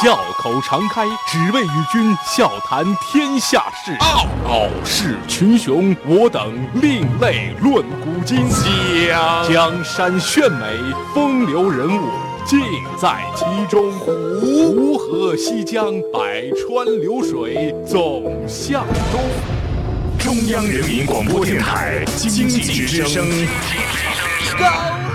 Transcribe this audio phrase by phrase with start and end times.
[0.00, 3.92] 笑口常开，只为与君笑谈天下事。
[3.98, 8.48] 傲傲视群雄，我等另类论古今。
[8.48, 10.66] 江江山炫美，
[11.12, 12.08] 风流人物
[12.46, 12.60] 尽
[12.96, 13.90] 在其中。
[13.98, 19.20] 湖河西江，百川流水总向东。
[20.16, 23.26] 中央人民广播电台经济之声。
[24.56, 24.64] 高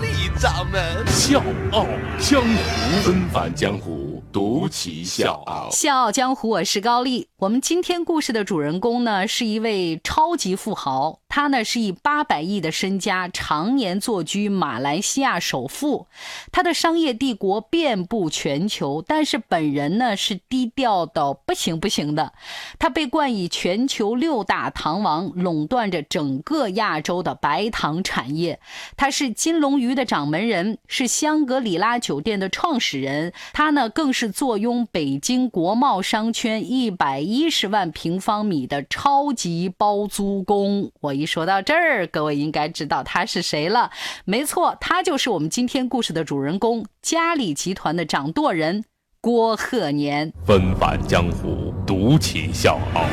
[0.00, 1.42] 丽掌门笑
[1.72, 1.84] 傲
[2.20, 4.07] 江湖，纷繁江湖。
[4.32, 7.28] 独骑笑傲，笑傲江湖，我是高丽。
[7.38, 11.20] 我们今天故事的主人公呢，是一位超级富豪。
[11.38, 16.08] 他呢是以八百亿的身家，常年坐居马来西亚首富。
[16.50, 22.32] 他的商业帝国遍布全球，但是本人呢是低调到不行不行的。
[22.80, 28.58] 他被冠以全球六大糖王，垄断着整个亚洲的白糖产业。
[28.96, 33.32] 他是金龙鱼的掌门人，是香格里拉酒店的创始人。
[33.52, 34.32] 他呢更是。
[34.38, 40.92] 坐拥北京国贸商圈一百一十万平方米的超级包租公。
[41.00, 43.90] 我一说到这儿，各位应该知道他是谁了。
[44.24, 48.84] 没错，他就是我们今天故事的主人公——嘉里集团的掌舵人
[49.20, 50.32] 郭鹤年。
[50.46, 53.04] 纷繁江湖，独起笑傲，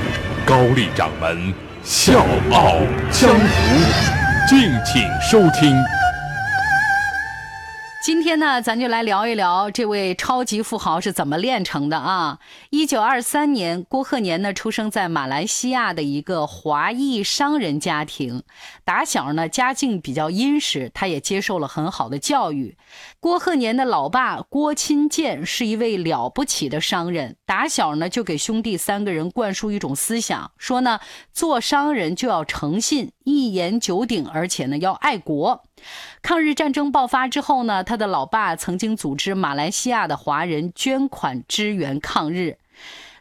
[0.46, 2.80] 高丽掌门笑傲
[3.12, 5.76] 江湖，敬请收听。
[8.06, 12.38] 今天呢，咱就来聊一聊这位超级富豪是怎么炼成的啊！
[12.70, 18.44] 一九二三年，郭鹤年呢出生在马来西亚的一个华裔商人家庭，
[18.84, 22.78] 打小呢家境比较殷实，他也接受了很好的教育。
[23.20, 31.00] 郭鹤年的老爸郭钦建是一位了不起的商人，打小呢就给兄弟三个人灌输一种思想，说呢
[31.34, 35.66] 做商人就要诚信、一言九鼎，而且呢要爱国。
[36.22, 42.58] 抗日战争爆发之后呢，他的老爸曾经组织马来西亚的华人捐款支援抗日。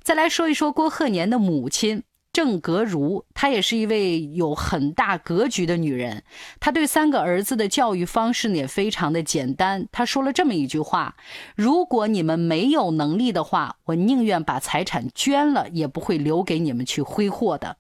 [0.03, 2.03] 再来说一说郭鹤年的母亲
[2.33, 6.25] 郑格如，她也是一位有很大格局的女人。
[6.59, 9.87] 她对三个儿子的教育方式呢也非常的简单。
[9.93, 11.17] 她说了这么一句话
[11.55, 17.77] ：“如果你们没有能力的话，我宁愿把财产捐了，也不会留给你们去挥霍的。”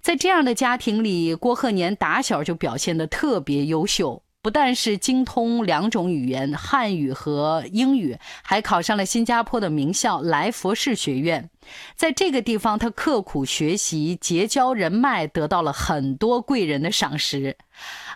[0.00, 11.50] 在这样的家庭里，郭鹤年打小就表现得特别优秀，不但是精通两种语言，汉语和英语，还考上了新加坡的名校来佛士学院。
[11.94, 17.58] 在这个地方，他刻苦学习，结交人脉，得到了很多贵人的赏识。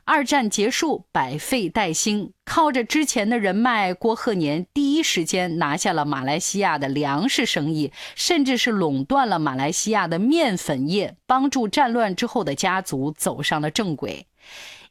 [0.07, 14.27] 二战结束，百废待兴，靠着之前的人脉，郭鹤年第一时间拿下了马来西亚的粮食生意，甚至是垄断了马来西亚的面粉业，帮助战乱之后的家族走上了正轨。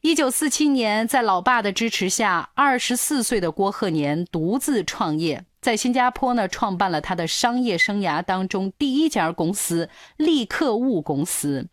[0.04, 9.88] 一九四七年，在老爸的支持下，二十四岁的郭鹤年独自创业，在新加坡呢创办了他的商业生涯当中第一家公司
[10.18, 11.66] 利克物公司。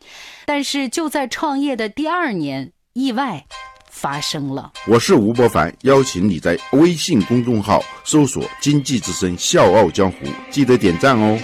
[0.46, 3.46] 但是就在创业的第二年，意外
[3.90, 4.72] 发生了。
[4.88, 11.38] 我是吴伯凡，邀请你在微信公众号搜索“经济之声笑傲江湖”，记得点赞哦。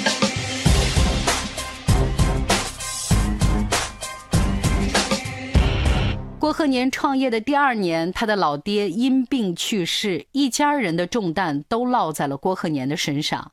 [6.67, 13.51] 年创业的第二年，他的老爹因病去世，一家人的重担都落在了郭鹤年的身上。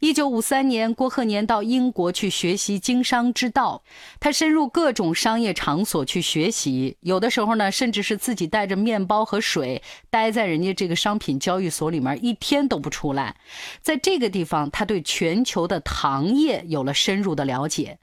[0.00, 3.82] 一九五三年，郭鹤年到英国去学习经商之道，
[4.20, 13.36] 他深入各种商业场所去学习，有的时候呢，甚至是自己带着面包和水，待在人家这个商品交易所里面一天都不出来。
[13.80, 17.98] 在这个地方，他对全球的糖业有了深入的了解。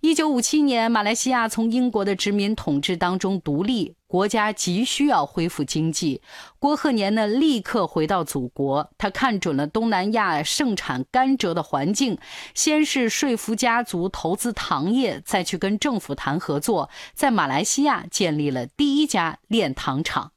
[0.00, 6.20] 一九五七年，马来西亚从英国的殖民统治当中独立，国家急需要恢复经济。
[6.58, 8.90] 郭鹤年呢，立刻回到祖国。
[8.98, 12.18] 他看准了东南亚盛产甘蔗的环境，
[12.54, 20.32] 先是说服家族投资糖业，再去跟政府谈合作，在马来西亚建立了第一家炼糖厂。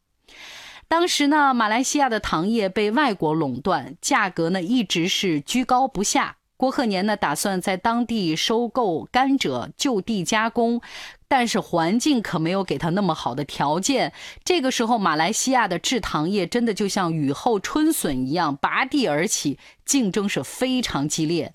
[0.87, 6.37] 当时呢，马来西亚的糖业被外国垄断，价格呢一直是居高不下。
[6.57, 10.81] 郭鹤年呢，打算在当地收购甘蔗，就地加工，
[11.28, 14.13] 但是环境可没有给他那么好的条件。
[14.46, 21.53] 这个时候，马来西亚的制糖业真的就像雨后春笋一样拔地而起，竞争是非常激烈。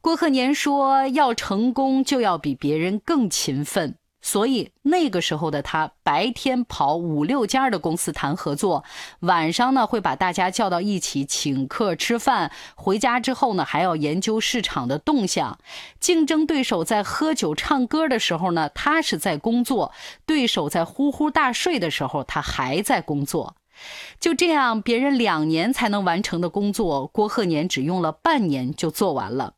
[0.00, 8.84] 郭鹤年说：“要成功，就要比别人更勤奋。”所以那个时候的他，白天跑五六家的公司谈合作，
[9.20, 15.58] 晚上呢会把大家叫到一起请客吃饭，回家之后呢还要研究市场的动向。
[15.98, 19.90] 竞争对手在喝酒唱歌的时候呢，他是在工作；
[20.24, 23.56] 对手在呼呼大睡的时候，他还在工作。
[24.20, 29.54] 就这样，别人两年才能完成的工作，郭鹤年只用了半年就做完了。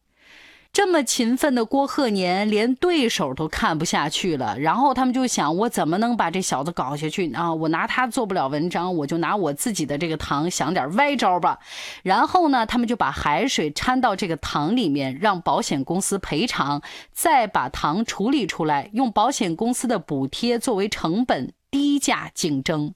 [0.74, 4.58] 这么勤奋的郭鹤年，连对手都看不下去了。
[4.58, 7.54] 然后他们就想，我怎么能把这小子搞下去啊？
[7.54, 11.60] 我拿他做不了文章，我就拿我自己的这个糖想点歪招吧。
[12.02, 16.82] 然后呢，他们就把海水掺到这个糖里面，让保险公司赔偿，
[17.12, 22.94] 再把糖处理出来，用保险公司的补贴作为成本，低价竞争。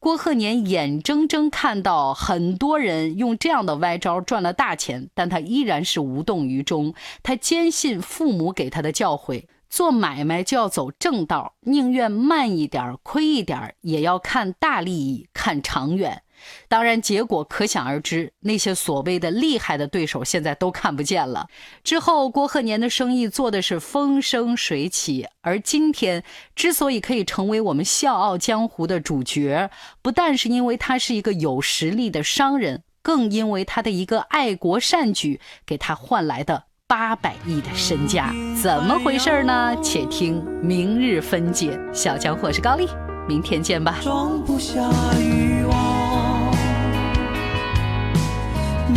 [0.00, 6.94] 郭鹤年眼睁睁看到很多人用这样的歪招赚了大钱，但他依然是无动于衷。
[7.22, 16.22] 他坚信父母给他的教诲：做买卖就要走正道，宁愿慢一点、亏一点，也要看大利益、看长远。
[16.68, 18.32] 当然，结果可想而知。
[18.40, 21.48] 那些所谓的厉害的对手，现在都看不见了。
[21.82, 25.26] 之后，郭鹤年的生意做的是风生水起。
[25.42, 26.22] 而今天
[26.54, 29.70] 之所以可以成为我们笑傲江湖的主角，
[30.02, 38.34] 不但是因为他是一个有实力的商人，更因为他的一个爱国善举，给他换来的八百亿的身家。
[38.60, 39.74] 怎么回事呢？
[39.82, 41.78] 且听明日分解。
[41.94, 42.86] 小江湖是高丽，
[43.26, 43.98] 明天见吧。
[44.02, 44.82] 装不下
[45.18, 45.47] 欲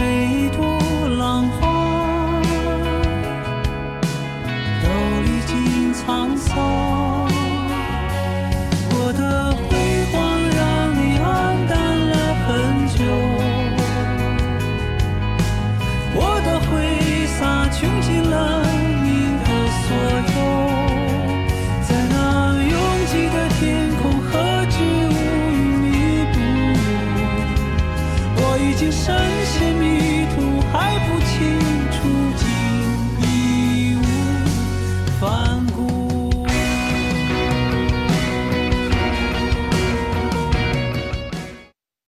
[0.02, 0.71] 每一朵